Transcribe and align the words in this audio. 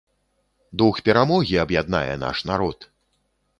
Дух 0.81 1.01
перамогі 1.09 1.61
аб'яднае 1.65 2.17
наш 2.25 2.37
народ! 2.53 2.91